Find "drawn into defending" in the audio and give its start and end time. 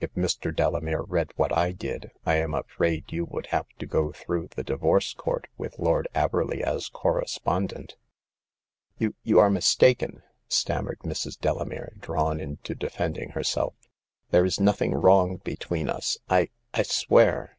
12.00-13.28